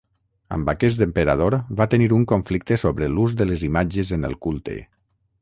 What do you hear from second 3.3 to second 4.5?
de les imatges en el